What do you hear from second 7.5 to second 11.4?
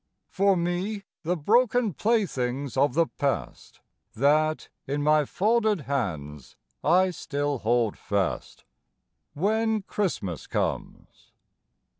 hold fast, When Christmas comes.